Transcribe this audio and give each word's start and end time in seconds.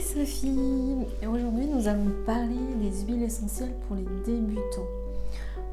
Sophie 0.00 1.06
et 1.22 1.26
aujourd'hui 1.26 1.66
nous 1.66 1.88
allons 1.88 2.12
parler 2.24 2.56
des 2.80 3.04
huiles 3.04 3.22
essentielles 3.22 3.74
pour 3.86 3.96
les 3.96 4.04
débutants. 4.24 4.86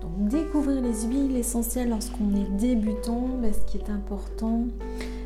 Donc 0.02 0.30
découvrir 0.30 0.82
les 0.82 1.08
huiles 1.08 1.36
essentielles 1.36 1.90
lorsqu'on 1.90 2.34
est 2.36 2.50
débutant, 2.58 3.28
ben, 3.42 3.54
ce 3.54 3.60
qui 3.72 3.78
est 3.78 3.90
important 3.90 4.64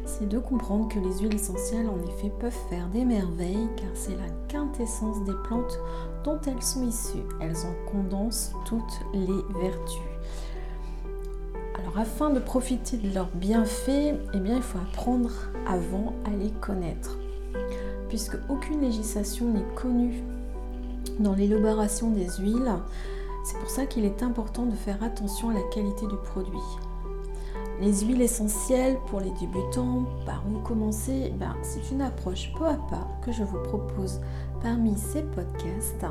c'est 0.06 0.28
de 0.28 0.40
comprendre 0.40 0.88
que 0.90 1.00
les 1.00 1.20
huiles 1.20 1.36
essentielles 1.36 1.88
en 1.88 2.02
effet 2.10 2.32
peuvent 2.40 2.58
faire 2.70 2.88
des 2.90 3.06
merveilles 3.06 3.70
car 3.78 3.90
c'est 3.94 4.16
la 4.16 4.30
quintessence 4.48 5.24
des 5.24 5.36
plantes 5.46 5.80
dont 6.26 6.40
elles 6.48 6.64
sont 6.64 6.86
issues. 6.88 7.24
Elles 7.40 7.58
en 7.58 7.92
condensent 7.92 8.52
toutes 8.66 9.00
les 9.14 9.62
vertus. 9.62 10.02
Alors 11.76 12.00
afin 12.00 12.32
de 12.32 12.40
profiter 12.40 12.98
de 12.98 13.14
leurs 13.14 13.30
bienfaits, 13.36 14.16
eh 14.34 14.40
bien, 14.40 14.58
il 14.58 14.62
faut 14.62 14.80
apprendre 14.80 15.32
avant 15.68 16.14
à 16.26 16.32
les 16.32 16.52
connaître 16.60 17.19
puisque 18.10 18.38
aucune 18.50 18.82
législation 18.82 19.54
n'est 19.54 19.76
connue 19.76 20.24
dans 21.20 21.34
l'élaboration 21.34 22.12
des 22.12 22.28
huiles. 22.40 22.74
C'est 23.46 23.58
pour 23.58 23.70
ça 23.70 23.86
qu'il 23.86 24.06
est 24.06 24.22
important 24.22 24.66
de 24.66 24.76
faire 24.76 25.02
attention 25.02 25.50
à 25.50 25.54
la 25.54 25.62
qualité 25.74 26.06
du 26.08 26.18
produit. 26.18 26.60
Les 27.82 28.02
huiles 28.02 28.22
essentielles 28.22 28.98
pour 29.08 29.22
les 29.22 29.32
débutants, 29.40 30.04
par 30.26 30.44
où 30.52 30.60
commencer? 30.60 31.34
Ben, 31.40 31.56
C'est 31.62 31.92
une 31.92 32.02
approche 32.02 32.52
peu 32.58 32.66
à 32.66 32.74
pas 32.74 33.08
que 33.22 33.32
je 33.32 33.44
vous 33.44 33.62
propose 33.64 34.20
parmi 34.62 34.98
ces 34.98 35.22
podcasts 35.22 36.06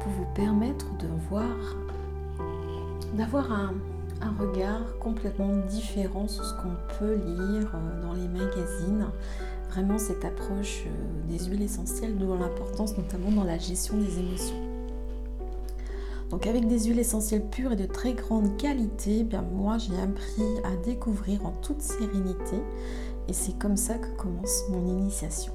pour 0.00 0.12
vous 0.12 0.26
permettre 0.34 0.86
de 0.96 1.08
voir, 1.28 1.76
d'avoir 3.12 3.52
un, 3.52 3.74
un 4.22 4.32
regard 4.40 4.98
complètement 5.00 5.54
différent 5.68 6.28
sur 6.28 6.44
ce 6.44 6.54
qu'on 6.54 6.76
peut 6.98 7.14
lire 7.14 7.70
euh, 7.74 8.02
dans 8.02 8.14
les 8.14 8.28
magazines 8.28 9.06
cette 9.98 10.24
approche 10.24 10.84
euh, 10.86 11.28
des 11.28 11.44
huiles 11.46 11.62
essentielles, 11.62 12.16
dont 12.16 12.36
l'importance 12.38 12.96
notamment 12.96 13.30
dans 13.30 13.44
la 13.44 13.58
gestion 13.58 13.96
des 13.96 14.18
émotions. 14.18 14.56
Donc 16.30 16.46
avec 16.46 16.66
des 16.68 16.84
huiles 16.84 16.98
essentielles 16.98 17.48
pures 17.48 17.72
et 17.72 17.76
de 17.76 17.86
très 17.86 18.14
grande 18.14 18.56
qualité, 18.56 19.18
eh 19.20 19.24
bien 19.24 19.42
moi 19.42 19.78
j'ai 19.78 19.94
appris 20.00 20.42
à 20.64 20.76
découvrir 20.84 21.44
en 21.44 21.50
toute 21.50 21.80
sérénité 21.80 22.56
et 23.28 23.32
c'est 23.32 23.58
comme 23.58 23.76
ça 23.76 23.94
que 23.94 24.08
commence 24.16 24.64
mon 24.70 24.86
initiation. 24.86 25.52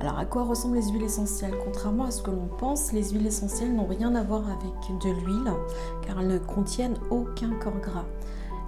Alors 0.00 0.18
à 0.18 0.24
quoi 0.24 0.44
ressemblent 0.44 0.76
les 0.76 0.88
huiles 0.88 1.04
essentielles? 1.04 1.54
Contrairement 1.64 2.04
à 2.04 2.10
ce 2.10 2.22
que 2.22 2.30
l'on 2.30 2.48
pense, 2.58 2.92
les 2.92 3.10
huiles 3.10 3.26
essentielles 3.26 3.74
n'ont 3.74 3.86
rien 3.86 4.14
à 4.14 4.22
voir 4.22 4.44
avec 4.46 5.02
de 5.02 5.10
l'huile 5.10 5.52
car 6.06 6.20
elles 6.20 6.28
ne 6.28 6.38
contiennent 6.38 6.98
aucun 7.10 7.50
corps 7.60 7.80
gras. 7.80 8.06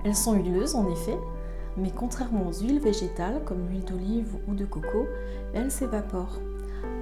Elles 0.05 0.17
sont 0.17 0.35
huileuses 0.35 0.75
en 0.75 0.89
effet, 0.91 1.19
mais 1.81 1.91
contrairement 1.91 2.49
aux 2.49 2.53
huiles 2.53 2.81
végétales 2.81 3.43
comme 3.45 3.67
l'huile 3.69 3.85
d'olive 3.85 4.37
ou 4.49 4.55
de 4.55 4.65
coco, 4.65 5.07
elles 5.55 5.71
s'évaporent. 5.71 6.39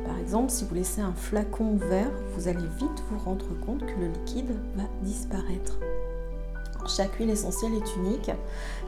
Par 0.07 0.19
exemple, 0.19 0.51
si 0.51 0.65
vous 0.65 0.75
laissez 0.75 1.01
un 1.01 1.13
flacon 1.13 1.77
vert, 1.77 2.11
vous 2.35 2.49
allez 2.49 2.67
vite 2.79 3.03
vous 3.11 3.19
rendre 3.19 3.47
compte 3.65 3.85
que 3.85 4.01
le 4.01 4.09
liquide 4.09 4.55
va 4.75 4.85
disparaître. 5.03 5.79
Chaque 6.87 7.15
huile 7.17 7.31
essentielle 7.31 7.75
est 7.75 7.97
unique. 7.97 8.31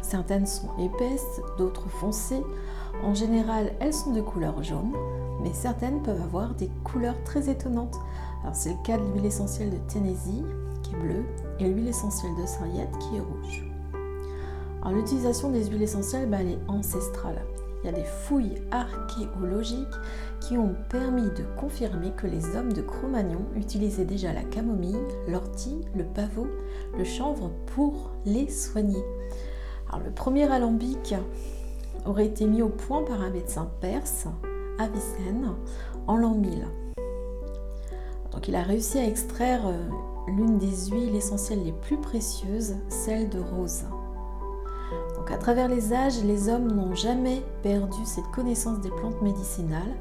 Certaines 0.01 0.47
sont 0.47 0.71
épaisses, 0.79 1.41
d'autres 1.59 1.89
foncées. 1.89 2.43
En 3.05 3.15
général, 3.15 3.73
elles 3.81 3.93
sont 3.93 4.13
de 4.13 4.23
couleur 4.23 4.63
jaune, 4.63 4.93
mais 5.43 5.53
certaines 5.53 6.03
peuvent 6.03 6.23
avoir 6.23 6.55
des 6.55 6.71
couleurs 6.85 7.23
très 7.25 7.51
étonnantes. 7.51 7.99
Alors 8.43 8.55
c'est 8.55 8.71
le 8.71 8.83
cas 8.83 8.97
de 8.97 9.05
l'huile 9.13 9.27
essentielle 9.27 9.71
de 9.71 9.93
Tennessee 9.93 10.45
qui 10.83 10.95
est 10.95 10.99
bleue 10.99 11.25
et 11.59 11.69
l'huile 11.69 11.89
essentielle 11.89 12.35
de 12.41 12.47
Sarriette 12.47 12.97
qui 12.99 13.17
est 13.17 13.21
rouge. 13.21 13.70
L'utilisation 14.89 15.51
des 15.51 15.67
huiles 15.67 15.83
essentielles, 15.83 16.29
ben, 16.29 16.41
elle 16.41 16.53
est 16.55 16.61
ancestrale. 16.69 17.45
Il 17.83 17.87
y 17.87 17.89
a 17.89 17.93
des 17.93 18.05
fouilles 18.05 18.61
archéologiques 18.71 19.87
qui 20.41 20.59
ont 20.59 20.75
permis 20.89 21.31
de 21.31 21.45
confirmer 21.59 22.13
que 22.17 22.27
les 22.27 22.57
hommes 22.57 22.73
de 22.73 22.83
Cro-Magnon 22.83 23.47
utilisaient 23.57 24.05
déjà 24.05 24.33
la 24.33 24.43
camomille, 24.43 24.99
l'ortie, 25.29 25.81
le 25.95 26.05
pavot, 26.05 26.49
le 26.97 27.05
chanvre 27.05 27.51
pour 27.75 28.11
les 28.27 28.49
soigner. 28.49 29.03
Le 30.05 30.11
premier 30.11 30.51
alambic 30.51 31.15
aurait 32.07 32.27
été 32.27 32.47
mis 32.47 32.63
au 32.63 32.69
point 32.69 33.03
par 33.03 33.21
un 33.23 33.31
médecin 33.31 33.71
perse, 33.81 34.27
Avicenne, 34.79 35.55
en 36.07 36.17
l'an 36.17 36.35
1000. 36.35 36.67
Donc 38.33 38.49
il 38.49 38.55
a 38.55 38.63
réussi 38.63 38.99
à 38.99 39.07
extraire 39.07 39.67
euh, 39.67 39.89
l'une 40.29 40.59
des 40.59 40.91
huiles 40.91 41.17
essentielles 41.17 41.65
les 41.65 41.73
plus 41.73 41.99
précieuses, 41.99 42.77
celle 42.89 43.29
de 43.29 43.41
rose. 43.41 43.85
À 45.33 45.37
travers 45.37 45.69
les 45.69 45.93
âges, 45.93 46.25
les 46.25 46.49
hommes 46.49 46.73
n'ont 46.73 46.95
jamais 46.95 47.43
perdu 47.63 48.01
cette 48.05 48.27
connaissance 48.33 48.81
des 48.81 48.91
plantes 48.91 49.23
médicinales, 49.23 49.95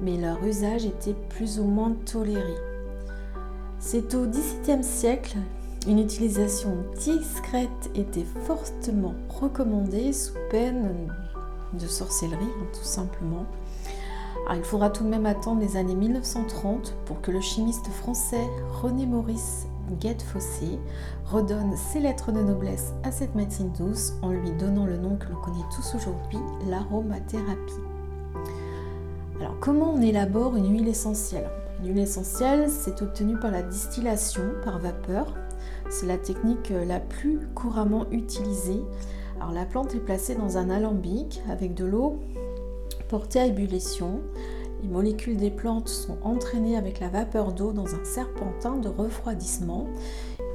mais 0.00 0.16
leur 0.16 0.42
usage 0.44 0.84
était 0.84 1.14
plus 1.30 1.60
ou 1.60 1.64
moins 1.64 1.92
toléré. 2.04 2.54
C'est 3.78 4.14
au 4.14 4.26
XVIIe 4.26 4.82
siècle, 4.82 5.36
une 5.86 6.00
utilisation 6.00 6.76
discrète 6.98 7.90
était 7.94 8.26
fortement 8.46 9.14
recommandée 9.28 10.12
sous 10.12 10.34
peine 10.50 11.08
de 11.74 11.86
sorcellerie, 11.86 12.42
hein, 12.42 12.66
tout 12.72 12.84
simplement. 12.84 13.46
il 14.54 14.64
faudra 14.64 14.90
tout 14.90 15.04
de 15.04 15.08
même 15.08 15.26
attendre 15.26 15.60
les 15.60 15.76
années 15.76 15.94
1930 15.94 16.94
pour 17.04 17.20
que 17.20 17.30
le 17.30 17.40
chimiste 17.40 17.88
français 17.88 18.48
René 18.82 19.06
Maurice 19.06 19.66
Guette 20.00 20.22
Fossé 20.22 20.78
redonne 21.24 21.76
ses 21.76 22.00
lettres 22.00 22.32
de 22.32 22.40
noblesse 22.40 22.94
à 23.02 23.12
cette 23.12 23.34
médecine 23.34 23.72
douce 23.78 24.14
en 24.22 24.30
lui 24.30 24.50
donnant 24.52 24.86
le 24.86 24.96
nom 24.96 25.16
que 25.16 25.28
l'on 25.28 25.40
connaît 25.40 25.64
tous 25.74 25.94
aujourd'hui, 25.94 26.38
l'aromathérapie. 26.68 27.74
Alors 29.40 29.58
comment 29.60 29.92
on 29.94 30.00
élabore 30.00 30.56
une 30.56 30.72
huile 30.72 30.88
essentielle? 30.88 31.48
Une 31.80 31.88
huile 31.88 32.00
essentielle, 32.00 32.70
c'est 32.70 33.02
obtenu 33.02 33.36
par 33.38 33.50
la 33.50 33.62
distillation 33.62 34.42
par 34.64 34.78
vapeur. 34.78 35.34
C'est 35.90 36.06
la 36.06 36.18
technique 36.18 36.72
la 36.86 37.00
plus 37.00 37.40
couramment 37.54 38.06
utilisée. 38.10 38.82
Alors 39.40 39.52
la 39.52 39.66
plante 39.66 39.94
est 39.94 40.00
placée 40.00 40.34
dans 40.34 40.56
un 40.56 40.70
alambic 40.70 41.42
avec 41.50 41.74
de 41.74 41.84
l'eau 41.84 42.20
portée 43.08 43.40
à 43.40 43.46
ébullition 43.46 44.20
les 44.84 44.90
molécules 44.90 45.38
des 45.38 45.50
plantes 45.50 45.88
sont 45.88 46.18
entraînées 46.22 46.76
avec 46.76 47.00
la 47.00 47.08
vapeur 47.08 47.52
d'eau 47.52 47.72
dans 47.72 47.94
un 47.94 48.04
serpentin 48.04 48.76
de 48.76 48.88
refroidissement 48.88 49.86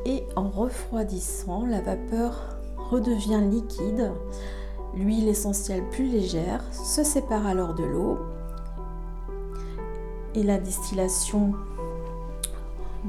et 0.06 0.24
en 0.36 0.50
refroidissant, 0.50 1.66
la 1.66 1.82
vapeur 1.82 2.58
redevient 2.92 3.42
liquide. 3.50 4.12
L'huile 4.94 5.28
essentielle 5.28 5.84
plus 5.90 6.06
légère 6.06 6.64
se 6.72 7.04
sépare 7.04 7.48
alors 7.48 7.74
de 7.74 7.84
l'eau 7.84 8.20
et 10.36 10.44
la 10.44 10.60
distillation, 10.60 11.54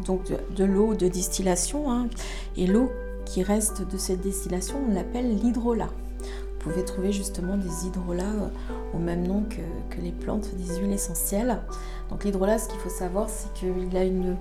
donc 0.06 0.32
de, 0.56 0.64
l'eau 0.64 0.94
de 0.94 1.06
distillation, 1.06 1.90
hein, 1.90 2.08
et 2.56 2.66
l'eau 2.66 2.90
qui 3.26 3.42
reste 3.42 3.86
de 3.86 3.98
cette 3.98 4.22
distillation, 4.22 4.76
on 4.88 4.94
l'appelle 4.94 5.36
l'hydrolat. 5.36 5.90
Vous 6.20 6.70
pouvez 6.70 6.84
trouver 6.84 7.12
justement 7.12 7.58
des 7.58 7.86
hydrolats 7.86 8.24
euh, 8.24 8.48
au 8.94 8.98
même 8.98 9.26
nom 9.26 9.44
que, 9.48 10.00
les 10.00 10.12
plantes 10.12 10.48
des 10.54 10.78
huiles 10.78 10.92
essentielles. 10.92 11.60
Donc 12.08 12.24
l'hydrolat, 12.24 12.58
ce 12.58 12.68
qu'il 12.68 12.78
faut 12.78 12.88
savoir, 12.88 13.28
c'est 13.28 13.52
qu'il 13.52 13.96
a 13.96 14.04
une, 14.04 14.36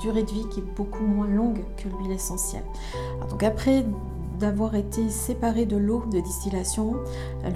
durée 0.00 0.22
de 0.22 0.30
vie 0.30 0.46
qui 0.50 0.60
est 0.60 0.74
beaucoup 0.76 1.04
moins 1.04 1.26
longue 1.26 1.64
que 1.76 1.88
l'huile 1.88 2.12
essentielle. 2.12 2.64
donc 3.30 3.42
après 3.42 3.84
d'avoir 4.38 4.74
été 4.74 5.08
séparée 5.08 5.64
de 5.64 5.76
l'eau 5.76 6.04
de 6.10 6.20
distillation, 6.20 6.96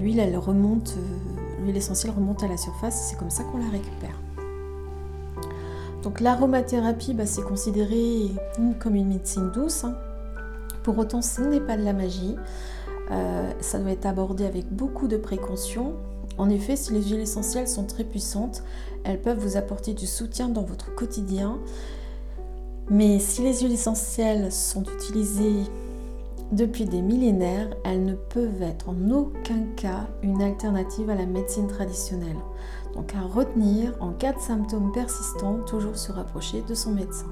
l'huile 0.00 0.20
elle 0.20 0.36
remonte, 0.38 0.94
euh, 0.96 1.62
l'huile 1.62 1.76
essentielle 1.76 2.12
remonte 2.14 2.42
à 2.42 2.48
la 2.48 2.56
surface 2.56 3.08
c'est 3.10 3.18
comme 3.18 3.30
ça 3.30 3.42
qu'on 3.44 3.58
la 3.58 3.68
récupère. 3.68 4.18
Donc 6.02 6.20
l'aromathérapie, 6.20 7.12
bah, 7.12 7.26
c'est 7.26 7.42
considéré 7.42 8.30
comme 8.78 8.94
une 8.94 9.08
médecine 9.08 9.50
douce. 9.50 9.84
Hein. 9.84 9.94
Pour 10.82 10.96
autant, 10.98 11.22
ce 11.22 11.42
n'est 11.42 11.60
pas 11.60 11.76
de 11.76 11.82
la 11.82 11.92
magie. 11.92 12.36
Euh, 13.10 13.50
ça 13.60 13.78
doit 13.78 13.92
être 13.92 14.06
abordé 14.06 14.44
avec 14.44 14.70
beaucoup 14.72 15.08
de 15.08 15.16
précaution. 15.16 15.94
En 16.36 16.50
effet, 16.50 16.76
si 16.76 16.92
les 16.92 17.02
huiles 17.02 17.20
essentielles 17.20 17.68
sont 17.68 17.84
très 17.84 18.04
puissantes, 18.04 18.62
elles 19.04 19.20
peuvent 19.20 19.38
vous 19.38 19.56
apporter 19.56 19.94
du 19.94 20.06
soutien 20.06 20.48
dans 20.48 20.62
votre 20.62 20.94
quotidien. 20.94 21.58
Mais 22.90 23.18
si 23.18 23.42
les 23.42 23.58
huiles 23.60 23.72
essentielles 23.72 24.52
sont 24.52 24.84
utilisées 24.84 25.64
depuis 26.52 26.86
des 26.86 27.02
millénaires, 27.02 27.68
elles 27.84 28.04
ne 28.04 28.14
peuvent 28.14 28.62
être 28.62 28.88
en 28.88 29.10
aucun 29.10 29.64
cas 29.76 30.06
une 30.22 30.40
alternative 30.40 31.10
à 31.10 31.14
la 31.14 31.26
médecine 31.26 31.66
traditionnelle. 31.66 32.38
Donc 32.94 33.14
à 33.14 33.20
retenir, 33.20 33.94
en 34.00 34.12
cas 34.12 34.32
de 34.32 34.40
symptômes 34.40 34.92
persistants, 34.92 35.58
toujours 35.66 35.96
se 35.96 36.12
rapprocher 36.12 36.62
de 36.62 36.74
son 36.74 36.92
médecin. 36.92 37.26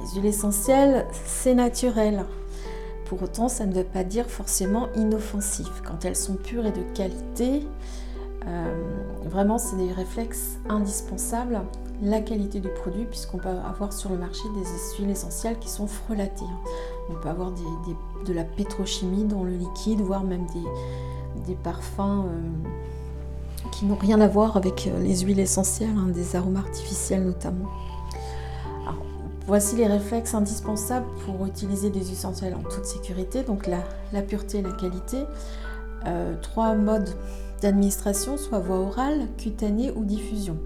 les 0.00 0.14
huiles 0.14 0.26
essentielles, 0.26 1.06
c'est 1.24 1.54
naturel. 1.54 2.24
Pour 3.08 3.22
autant, 3.22 3.48
ça 3.48 3.64
ne 3.64 3.72
veut 3.72 3.84
pas 3.84 4.04
dire 4.04 4.26
forcément 4.26 4.88
inoffensif. 4.94 5.68
Quand 5.82 6.04
elles 6.04 6.16
sont 6.16 6.34
pures 6.34 6.66
et 6.66 6.72
de 6.72 6.82
qualité, 6.94 7.66
euh, 8.46 8.82
vraiment, 9.24 9.56
c'est 9.56 9.76
des 9.76 9.92
réflexes 9.92 10.58
indispensables. 10.68 11.60
La 12.02 12.20
qualité 12.20 12.60
du 12.60 12.68
produit, 12.68 13.06
puisqu'on 13.06 13.38
peut 13.38 13.48
avoir 13.48 13.92
sur 13.92 14.10
le 14.10 14.18
marché 14.18 14.44
des 14.54 14.98
huiles 14.98 15.10
essentielles 15.10 15.58
qui 15.58 15.68
sont 15.68 15.86
frelatées. 15.86 16.44
On 17.10 17.14
peut 17.14 17.28
avoir 17.28 17.50
de 17.50 18.32
la 18.32 18.44
pétrochimie 18.44 19.24
dans 19.24 19.42
le 19.42 19.52
liquide, 19.52 20.00
voire 20.00 20.22
même 20.22 20.46
des, 21.46 21.54
parfums 21.56 22.26
euh, 22.26 23.70
qui 23.72 23.86
n'ont 23.86 23.96
rien 23.96 24.20
à 24.20 24.28
voir 24.28 24.58
avec 24.58 24.86
euh, 24.86 25.00
les 25.00 25.20
huiles 25.20 25.40
essentielles, 25.40 25.96
hein, 25.96 26.10
des 26.10 26.36
arômes 26.36 26.56
artificiels 26.56 27.24
notamment. 27.24 27.68
Voici 29.48 29.76
les 29.76 29.86
réflexes 29.86 30.34
indispensables 30.34 31.06
pour 31.24 31.46
utiliser 31.46 31.88
des 31.88 32.00
huiles 32.00 32.12
essentielles 32.12 32.54
en 32.54 32.62
toute 32.62 32.84
sécurité, 32.84 33.42
donc 33.42 33.66
la, 33.66 34.22
pureté 34.22 34.58
et 34.58 34.62
la 34.62 34.72
qualité. 34.72 35.24
Euh, 36.06 36.34
trois 36.42 36.74
modes 36.74 37.08
d'administration, 37.62 38.36
soit 38.36 38.58
voie 38.58 38.76
orale, 38.76 39.26
cutanée 39.38 39.90
ou 39.90 40.04
diffusion. 40.04 40.58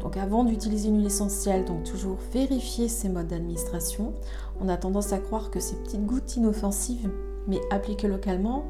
Donc 0.00 0.16
avant 0.16 0.44
d'utiliser 0.44 0.88
une 0.88 0.98
huile 0.98 1.06
essentielle, 1.06 1.64
donc 1.64 1.82
toujours 1.82 2.16
vérifier 2.32 2.88
ces 2.88 3.08
modes 3.08 3.26
d'administration. 3.26 4.14
On 4.60 4.68
a 4.68 4.76
tendance 4.76 5.12
à 5.12 5.18
croire 5.18 5.50
que 5.50 5.58
ces 5.58 5.74
petites 5.74 6.06
gouttes 6.06 6.36
inoffensives, 6.36 7.10
mais 7.48 7.60
appliquées 7.72 8.08
localement, 8.08 8.66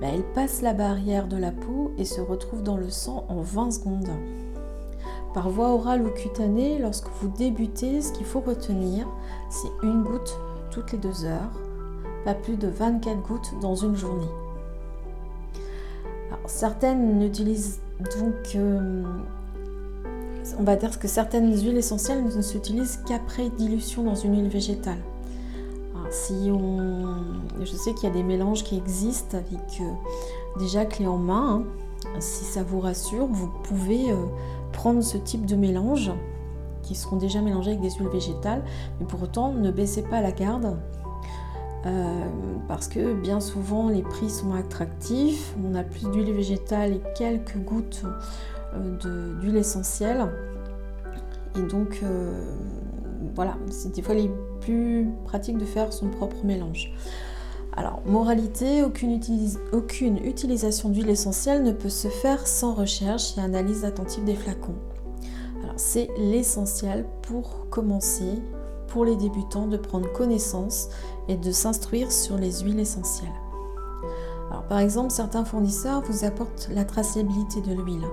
bah, 0.00 0.08
elles 0.12 0.26
passent 0.34 0.62
la 0.62 0.74
barrière 0.74 1.28
de 1.28 1.36
la 1.36 1.52
peau 1.52 1.92
et 1.96 2.04
se 2.04 2.20
retrouvent 2.20 2.64
dans 2.64 2.76
le 2.76 2.90
sang 2.90 3.24
en 3.28 3.40
20 3.40 3.70
secondes. 3.70 4.10
Par 5.34 5.48
voie 5.50 5.68
orale 5.68 6.04
ou 6.06 6.10
cutanée, 6.10 6.78
lorsque 6.78 7.08
vous 7.20 7.28
débutez, 7.28 8.00
ce 8.00 8.12
qu'il 8.12 8.26
faut 8.26 8.40
retenir, 8.40 9.06
c'est 9.48 9.70
une 9.82 10.02
goutte 10.02 10.38
toutes 10.70 10.92
les 10.92 10.98
deux 10.98 11.24
heures, 11.24 11.50
pas 12.24 12.34
plus 12.34 12.56
de 12.56 12.68
24 12.68 13.22
gouttes 13.22 13.52
dans 13.60 13.74
une 13.74 13.96
journée 13.96 14.28
certaines 16.50 17.18
n'utilisent 17.18 17.80
donc, 18.18 18.54
euh, 18.56 19.02
on 20.58 20.62
va 20.62 20.76
dire 20.76 20.98
que 20.98 21.06
certaines 21.06 21.52
huiles 21.54 21.76
essentielles 21.76 22.24
ne 22.24 22.42
s'utilisent 22.42 23.00
qu'après 23.06 23.50
dilution 23.50 24.02
dans 24.02 24.14
une 24.14 24.36
huile 24.36 24.48
végétale. 24.48 24.98
si 26.10 26.50
on, 26.50 27.14
je 27.60 27.76
sais 27.76 27.94
qu'il 27.94 28.08
y 28.08 28.12
a 28.12 28.14
des 28.14 28.22
mélanges 28.22 28.64
qui 28.64 28.76
existent 28.76 29.36
avec 29.36 29.80
euh, 29.80 30.58
déjà 30.58 30.84
clé 30.84 31.06
en 31.06 31.18
main. 31.18 31.62
Hein. 32.06 32.20
Si 32.20 32.44
ça 32.44 32.62
vous 32.62 32.80
rassure, 32.80 33.26
vous 33.26 33.48
pouvez 33.62 34.10
euh, 34.10 34.16
ce 35.02 35.16
type 35.18 35.46
de 35.46 35.56
mélange 35.56 36.10
qui 36.82 36.94
seront 36.94 37.16
déjà 37.16 37.40
mélangés 37.40 37.70
avec 37.70 37.82
des 37.82 37.90
huiles 37.90 38.08
végétales, 38.08 38.62
mais 38.98 39.06
pour 39.06 39.22
autant 39.22 39.52
ne 39.52 39.70
baissez 39.70 40.02
pas 40.02 40.20
la 40.20 40.32
garde 40.32 40.76
euh, 41.86 42.24
parce 42.68 42.88
que 42.88 43.14
bien 43.14 43.40
souvent 43.40 43.88
les 43.88 44.02
prix 44.02 44.28
sont 44.28 44.52
attractifs, 44.52 45.54
on 45.64 45.74
a 45.74 45.82
plus 45.82 46.10
d'huile 46.10 46.32
végétale 46.32 46.92
et 46.92 47.02
quelques 47.16 47.56
gouttes 47.56 48.02
euh, 48.74 49.38
d'huile 49.40 49.56
essentielle. 49.56 50.26
Et 51.56 51.62
donc 51.62 52.00
euh, 52.02 52.44
voilà, 53.34 53.56
c'est 53.70 53.94
des 53.94 54.02
fois 54.02 54.14
les 54.14 54.30
plus 54.60 55.08
pratiques 55.24 55.58
de 55.58 55.64
faire 55.64 55.92
son 55.92 56.08
propre 56.08 56.44
mélange. 56.44 56.92
Alors, 57.76 58.02
moralité, 58.04 58.82
aucune, 58.82 60.18
utilisation 60.24 60.88
d'huile 60.88 61.08
essentielle 61.08 61.62
ne 61.62 61.72
peut 61.72 61.88
se 61.88 62.08
faire 62.08 62.46
sans 62.46 62.74
recherche 62.74 63.38
et 63.38 63.40
analyse 63.40 63.84
attentive 63.84 64.24
des 64.24 64.34
flacons. 64.34 64.74
Alors, 65.62 65.76
c'est 65.76 66.08
l'essentiel 66.18 67.06
pour 67.22 67.68
commencer 67.70 68.42
pour 68.88 69.04
les 69.04 69.14
débutants 69.14 69.68
de 69.68 69.76
prendre 69.76 70.12
connaissance 70.12 70.88
et 71.28 71.36
de 71.36 71.52
s'instruire 71.52 72.10
sur 72.10 72.36
les 72.36 72.60
huiles 72.60 72.80
essentielles. 72.80 73.30
Alors, 74.50 74.64
par 74.64 74.80
exemple, 74.80 75.12
certains 75.12 75.44
fournisseurs 75.44 76.02
vous 76.02 76.24
apportent 76.24 76.68
la 76.74 76.84
traçabilité 76.84 77.60
de 77.60 77.72
l'huile 77.72 78.04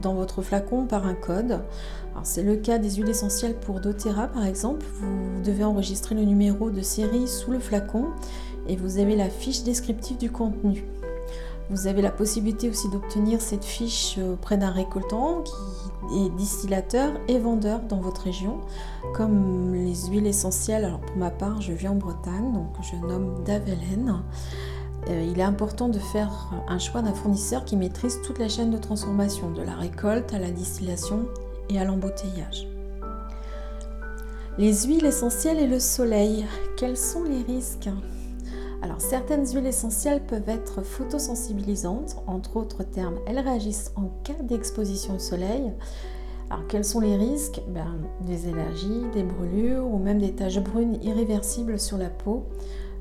dans 0.00 0.14
votre 0.14 0.42
flacon 0.42 0.86
par 0.86 1.06
un 1.06 1.14
code. 1.14 1.60
C'est 2.22 2.42
le 2.42 2.56
cas 2.56 2.78
des 2.78 2.90
huiles 2.90 3.08
essentielles 3.08 3.54
pour 3.54 3.80
doTERRA 3.80 4.28
par 4.28 4.44
exemple. 4.44 4.84
Vous 4.94 5.42
devez 5.42 5.64
enregistrer 5.64 6.14
le 6.14 6.22
numéro 6.22 6.70
de 6.70 6.82
série 6.82 7.26
sous 7.26 7.50
le 7.50 7.58
flacon 7.58 8.08
et 8.70 8.76
vous 8.76 8.98
avez 8.98 9.16
la 9.16 9.28
fiche 9.28 9.64
descriptive 9.64 10.16
du 10.16 10.30
contenu. 10.30 10.84
Vous 11.70 11.88
avez 11.88 12.02
la 12.02 12.10
possibilité 12.10 12.68
aussi 12.68 12.88
d'obtenir 12.88 13.40
cette 13.40 13.64
fiche 13.64 14.16
auprès 14.18 14.56
d'un 14.56 14.70
récoltant 14.70 15.42
qui 15.42 16.24
est 16.24 16.30
distillateur 16.30 17.12
et 17.26 17.38
vendeur 17.40 17.80
dans 17.80 18.00
votre 18.00 18.22
région, 18.22 18.60
comme 19.12 19.74
les 19.74 19.94
huiles 20.08 20.26
essentielles. 20.26 20.84
Alors 20.84 21.00
pour 21.00 21.16
ma 21.16 21.30
part, 21.30 21.60
je 21.60 21.72
vis 21.72 21.88
en 21.88 21.96
Bretagne, 21.96 22.52
donc 22.52 22.68
je 22.80 22.96
nomme 23.06 23.42
Davelen. 23.44 24.22
Euh, 25.08 25.28
il 25.28 25.40
est 25.40 25.44
important 25.44 25.88
de 25.88 25.98
faire 25.98 26.50
un 26.68 26.78
choix 26.78 27.02
d'un 27.02 27.14
fournisseur 27.14 27.64
qui 27.64 27.76
maîtrise 27.76 28.20
toute 28.22 28.38
la 28.38 28.48
chaîne 28.48 28.70
de 28.70 28.78
transformation, 28.78 29.50
de 29.50 29.62
la 29.62 29.74
récolte 29.74 30.32
à 30.32 30.38
la 30.38 30.50
distillation 30.50 31.26
et 31.70 31.80
à 31.80 31.84
l'embouteillage. 31.84 32.68
Les 34.58 34.86
huiles 34.86 35.06
essentielles 35.06 35.58
et 35.58 35.66
le 35.66 35.80
soleil, 35.80 36.46
quels 36.76 36.96
sont 36.96 37.24
les 37.24 37.42
risques? 37.42 37.88
Alors 38.82 39.00
certaines 39.00 39.46
huiles 39.46 39.66
essentielles 39.66 40.22
peuvent 40.24 40.48
être 40.48 40.82
photosensibilisantes, 40.82 42.16
entre 42.26 42.56
autres 42.56 42.82
termes, 42.82 43.18
elles 43.26 43.38
réagissent 43.38 43.92
en 43.96 44.08
cas 44.24 44.42
d'exposition 44.42 45.16
au 45.16 45.18
soleil. 45.18 45.72
Alors 46.48 46.66
quels 46.66 46.84
sont 46.84 47.00
les 47.00 47.16
risques? 47.16 47.60
Ben, 47.68 47.98
Des 48.22 48.48
allergies, 48.48 49.04
des 49.12 49.22
brûlures 49.22 49.86
ou 49.86 49.98
même 49.98 50.18
des 50.18 50.32
taches 50.32 50.60
brunes 50.60 50.98
irréversibles 51.02 51.78
sur 51.78 51.98
la 51.98 52.08
peau. 52.08 52.46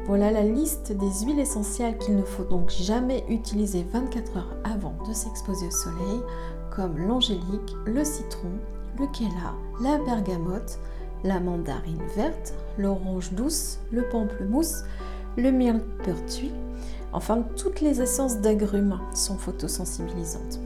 Voilà 0.05 0.31
la 0.31 0.43
liste 0.43 0.91
des 0.91 1.25
huiles 1.25 1.39
essentielles 1.39 1.97
qu'il 1.97 2.15
ne 2.15 2.23
faut 2.23 2.43
donc 2.43 2.69
jamais 2.69 3.23
utiliser 3.29 3.85
24 3.91 4.37
heures 4.37 4.55
avant 4.63 4.95
de 5.07 5.13
s'exposer 5.13 5.67
au 5.67 5.71
soleil, 5.71 6.21
comme 6.75 6.97
l'angélique, 6.97 7.75
le 7.85 8.03
citron, 8.03 8.51
le 8.99 9.07
kéla, 9.07 9.53
la 9.81 9.97
bergamote, 9.97 10.79
la 11.23 11.39
mandarine 11.39 12.01
verte, 12.15 12.53
l'orange 12.77 13.33
douce, 13.33 13.79
le 13.91 14.03
pamplemousse, 14.03 14.83
le 15.37 15.51
myrtille, 15.51 16.51
enfin 17.13 17.43
toutes 17.55 17.81
les 17.81 18.01
essences 18.01 18.37
d'agrumes 18.39 18.99
sont 19.13 19.37
photosensibilisantes. 19.37 20.59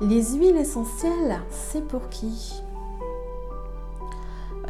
Les 0.00 0.34
huiles 0.34 0.56
essentielles, 0.56 1.40
c'est 1.50 1.86
pour 1.86 2.08
qui? 2.08 2.62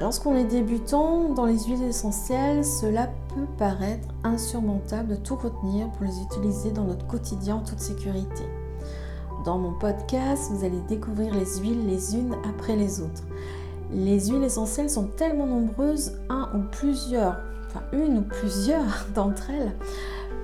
Lorsqu'on 0.01 0.35
est 0.35 0.45
débutant 0.45 1.29
dans 1.35 1.45
les 1.45 1.59
huiles 1.59 1.83
essentielles, 1.83 2.65
cela 2.65 3.11
peut 3.35 3.47
paraître 3.59 4.09
insurmontable 4.25 5.09
de 5.09 5.17
tout 5.17 5.37
retenir 5.37 5.89
pour 5.91 6.07
les 6.07 6.21
utiliser 6.23 6.71
dans 6.73 6.85
notre 6.85 7.07
quotidien 7.07 7.57
en 7.57 7.61
toute 7.61 7.81
sécurité. 7.81 8.45
Dans 9.45 9.59
mon 9.59 9.73
podcast, 9.73 10.51
vous 10.51 10.65
allez 10.65 10.81
découvrir 10.89 11.35
les 11.35 11.61
huiles 11.61 11.87
les 11.87 12.17
unes 12.17 12.35
après 12.49 12.77
les 12.77 13.01
autres. 13.01 13.23
Les 13.93 14.29
huiles 14.29 14.45
essentielles 14.45 14.91
sont 14.91 15.07
tellement 15.07 15.47
nombreuses, 15.47 16.19
un 16.29 16.49
ou 16.55 16.63
plusieurs 16.73 17.39
enfin 17.71 17.85
une 17.93 18.19
ou 18.19 18.23
plusieurs 18.23 19.07
d'entre 19.15 19.51
elles, 19.51 19.73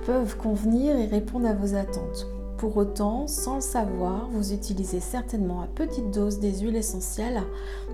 peuvent 0.05 0.37
convenir 0.37 0.95
et 0.95 1.05
répondre 1.05 1.47
à 1.47 1.53
vos 1.53 1.75
attentes. 1.75 2.27
Pour 2.57 2.75
autant, 2.77 3.27
sans 3.27 3.55
le 3.55 3.61
savoir, 3.61 4.29
vous 4.31 4.51
utilisez 4.51 4.99
certainement 4.99 5.61
à 5.61 5.67
petite 5.67 6.09
dose 6.09 6.39
des 6.39 6.59
huiles 6.59 6.75
essentielles 6.75 7.43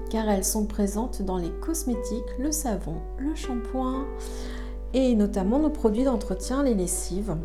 car 0.10 0.30
elles 0.30 0.46
sont 0.46 0.66
présentes 0.66 1.22
dans 1.22 1.38
les 1.38 1.52
cosmétiques, 1.60 2.24
le 2.40 2.52
savon, 2.52 2.96
le 3.18 3.36
shampoing 3.36 4.06
et 4.94 5.16
notamment 5.16 5.60
nos 5.60 5.70
produits 5.70 6.04
d'entretien, 6.04 6.64
les 6.64 6.76
lessives, 6.76 7.36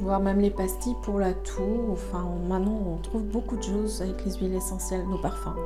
voire 0.00 0.20
même 0.20 0.40
les 0.40 0.50
pastilles 0.50 0.96
pour 1.02 1.18
la 1.18 1.32
toux. 1.32 1.92
Enfin, 1.92 2.26
maintenant, 2.48 2.78
on 2.86 2.96
trouve 2.96 3.22
beaucoup 3.22 3.56
de 3.56 3.62
choses 3.62 4.02
avec 4.02 4.24
les 4.24 4.32
huiles 4.32 4.54
essentielles, 4.54 5.06
nos 5.08 5.18
parfums. 5.18 5.56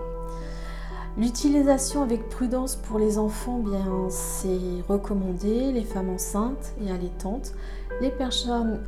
L'utilisation 1.18 2.02
avec 2.02 2.30
prudence 2.30 2.76
pour 2.76 2.98
les 2.98 3.18
enfants, 3.18 3.58
bien 3.58 3.84
c'est 4.08 4.58
recommandé, 4.88 5.70
les 5.70 5.84
femmes 5.84 6.08
enceintes 6.08 6.72
et 6.82 6.90
allaitantes, 6.90 7.52
les 8.00 8.10
personnes, 8.10 8.80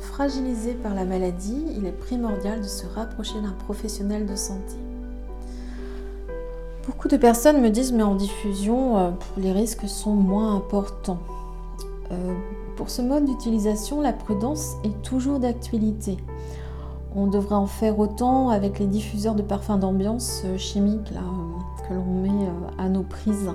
fragilisées 0.00 0.74
par 0.74 0.94
la 0.94 1.04
maladie, 1.04 1.64
il 1.76 1.86
est 1.86 1.92
primordial 1.92 2.60
de 2.60 2.66
se 2.66 2.86
rapprocher 2.86 3.40
d'un 3.40 3.54
professionnel 3.64 4.26
de 4.26 4.36
santé. 4.36 4.76
Beaucoup 6.86 7.08
de 7.08 7.16
personnes 7.16 7.60
me 7.60 7.68
disent 7.68 7.92
mais 7.92 8.04
en 8.04 8.14
diffusion, 8.14 8.96
euh, 8.96 9.10
les 9.36 9.50
risques 9.50 9.88
sont 9.88 10.14
moins 10.14 10.54
importants. 10.54 11.18
Euh, 12.12 12.34
pour 12.76 12.90
ce 12.90 13.02
mode 13.02 13.24
d'utilisation, 13.24 14.00
la 14.00 14.12
prudence 14.12 14.76
est 14.84 15.02
toujours 15.02 15.40
d'actualité. 15.40 16.16
On 17.16 17.26
devrait 17.26 17.56
en 17.56 17.66
faire 17.66 17.98
autant 17.98 18.50
avec 18.50 18.78
les 18.78 18.86
diffuseurs 18.86 19.34
de 19.34 19.42
parfums 19.42 19.78
d'ambiance 19.78 20.42
euh, 20.44 20.56
chimiques 20.56 21.12
euh, 21.12 21.88
que 21.88 21.94
l'on 21.94 22.04
met 22.04 22.28
euh, 22.28 22.82
à 22.82 22.88
nos 22.88 23.02
prises. 23.02 23.50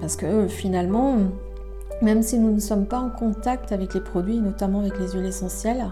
parce 0.00 0.16
que 0.16 0.48
finalement, 0.48 1.16
même 2.02 2.22
si 2.22 2.38
nous 2.38 2.52
ne 2.52 2.60
sommes 2.60 2.86
pas 2.86 2.98
en 2.98 3.08
contact 3.08 3.72
avec 3.72 3.94
les 3.94 4.00
produits, 4.00 4.38
notamment 4.38 4.80
avec 4.80 4.98
les 4.98 5.12
huiles 5.12 5.26
essentielles, 5.26 5.86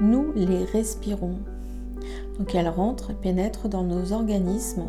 nous 0.00 0.32
les 0.34 0.64
respirons. 0.64 1.34
Donc 2.38 2.54
elles 2.54 2.68
rentrent 2.68 3.10
et 3.10 3.14
pénètrent 3.14 3.68
dans 3.68 3.82
nos 3.82 4.12
organismes. 4.12 4.84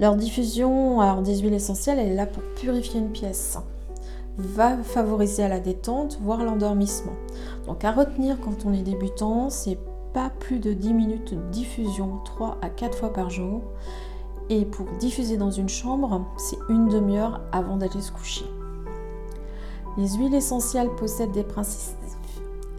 Leur 0.00 0.16
diffusion 0.16 1.00
alors, 1.00 1.22
des 1.22 1.38
huiles 1.38 1.54
essentielles, 1.54 1.98
elle 2.00 2.08
est 2.08 2.16
là 2.16 2.26
pour 2.26 2.42
purifier 2.56 2.98
une 2.98 3.10
pièce 3.10 3.58
va 4.40 4.76
favoriser 4.78 5.42
à 5.42 5.48
la 5.48 5.60
détente, 5.60 6.18
voire 6.22 6.42
l'endormissement. 6.44 7.12
Donc 7.70 7.84
à 7.84 7.92
retenir 7.92 8.36
quand 8.40 8.66
on 8.66 8.72
est 8.72 8.82
débutant, 8.82 9.48
c'est 9.48 9.78
pas 10.12 10.28
plus 10.28 10.58
de 10.58 10.72
10 10.72 10.92
minutes 10.92 11.34
de 11.34 11.40
diffusion 11.52 12.18
3 12.24 12.58
à 12.62 12.68
4 12.68 12.98
fois 12.98 13.12
par 13.12 13.30
jour. 13.30 13.62
Et 14.48 14.64
pour 14.64 14.86
diffuser 14.98 15.36
dans 15.36 15.52
une 15.52 15.68
chambre, 15.68 16.26
c'est 16.36 16.58
une 16.68 16.88
demi-heure 16.88 17.40
avant 17.52 17.76
d'aller 17.76 18.00
se 18.00 18.10
coucher. 18.10 18.44
Les 19.96 20.08
huiles 20.08 20.34
essentielles 20.34 20.90
possèdent 20.96 21.30
des 21.30 21.44
principes, 21.44 21.96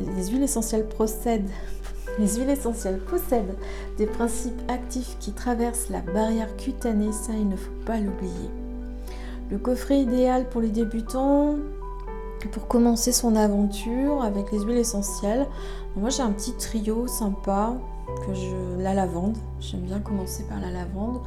les 0.01 0.25
huiles 0.25 0.43
essentielles 0.43 0.89
procèdent 0.89 1.49
les 2.19 2.27
huiles 2.27 2.49
essentielles 2.49 2.99
possèdent 2.99 3.55
des 3.97 4.07
principes 4.07 4.61
actifs 4.67 5.15
qui 5.21 5.31
traversent 5.31 5.89
la 5.89 6.01
barrière 6.01 6.53
cutanée, 6.57 7.13
ça 7.13 7.31
il 7.31 7.47
ne 7.47 7.55
faut 7.55 7.71
pas 7.85 7.97
l'oublier. 7.97 8.49
Le 9.51 9.57
coffret 9.57 10.01
idéal 10.01 10.49
pour 10.49 10.59
les 10.59 10.69
débutants, 10.69 11.55
pour 12.47 12.67
commencer 12.67 13.11
son 13.11 13.35
aventure 13.35 14.21
avec 14.23 14.51
les 14.51 14.59
huiles 14.59 14.77
essentielles. 14.77 15.47
Moi 15.95 16.09
j'ai 16.09 16.23
un 16.23 16.31
petit 16.31 16.53
trio 16.53 17.07
sympa, 17.07 17.73
que 18.25 18.33
je, 18.33 18.81
la 18.81 18.93
lavande, 18.93 19.37
j'aime 19.59 19.81
bien 19.81 19.99
commencer 19.99 20.43
par 20.43 20.59
la 20.59 20.69
lavande. 20.69 21.19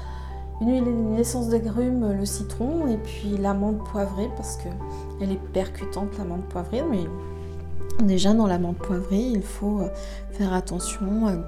Une 0.61 0.71
huile, 0.71 0.87
une 0.87 1.18
essence 1.18 1.49
d'agrumes, 1.49 2.12
le 2.12 2.25
citron 2.25 2.87
et 2.87 2.97
puis 2.97 3.37
l'amande 3.38 3.78
poivrée 3.90 4.30
parce 4.37 4.56
que 4.56 4.68
elle 5.21 5.33
est 5.33 5.42
percutante 5.52 6.16
l'amande 6.18 6.44
poivrée, 6.44 6.83
mais 6.88 7.04
Déjà 8.02 8.35
dans 8.35 8.49
l'amande 8.49 8.76
poivrée, 8.76 9.23
il 9.23 9.42
faut 9.42 9.80
euh, 9.80 9.88
faire 10.33 10.52
attention 10.52 10.99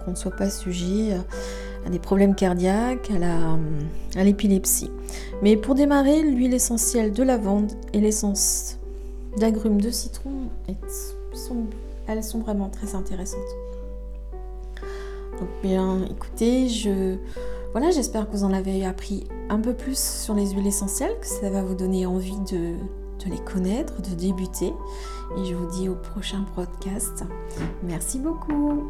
qu'on 0.04 0.12
ne 0.12 0.16
soit 0.16 0.30
pas 0.30 0.49
sujet 0.49 1.12
euh, 1.12 1.18
à 1.85 1.90
des 1.90 1.99
problèmes 1.99 2.37
cardiaques, 2.37 3.11
à 3.11 4.25
l'épilepsie. 4.25 4.90
Mais 5.42 5.56
pour 5.56 5.75
démarrer, 5.75 6.23
l'huile 6.23 6.54
essentielle 6.54 7.12
de 7.12 7.23
lavande 7.25 7.73
et 7.92 8.00
l'essence 8.00 8.78
d'agrumes 9.37 9.81
de 9.81 9.90
citron, 9.90 10.50
elles 12.09 12.25
sont 12.25 12.38
vraiment 12.38 12.69
très 12.69 12.95
intéressantes. 12.95 13.40
Donc 15.38 15.49
bien, 15.62 16.00
écoutez, 16.11 16.69
voilà, 17.73 17.90
j'espère 17.90 18.26
que 18.26 18.37
vous 18.37 18.45
en 18.45 18.52
avez 18.52 18.87
appris 18.87 19.25
un 19.50 19.61
peu 19.61 19.75
plus 19.75 19.99
sur 19.99 20.35
les 20.35 20.50
huiles 20.50 20.66
essentielles, 20.66 21.14
que 21.21 21.26
ça 21.26 21.50
va 21.50 21.62
vous 21.62 21.75
donner 21.75 22.07
envie 22.07 22.38
de 22.50 22.75
de 23.25 23.31
les 23.31 23.38
connaître, 23.38 24.00
de 24.02 24.14
débuter. 24.14 24.73
Et 25.37 25.45
je 25.45 25.55
vous 25.55 25.66
dis 25.71 25.88
au 25.88 25.95
prochain 25.95 26.45
podcast. 26.55 27.25
Merci 27.83 28.19
beaucoup. 28.19 28.85